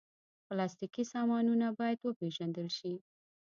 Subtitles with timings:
[0.47, 2.93] پلاستيکي سامانونه باید وپېژندل شي.